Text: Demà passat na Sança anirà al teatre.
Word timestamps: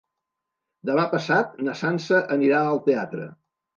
Demà 0.89 1.03
passat 1.11 1.53
na 1.67 1.75
Sança 1.83 2.23
anirà 2.37 2.63
al 2.71 2.83
teatre. 2.89 3.29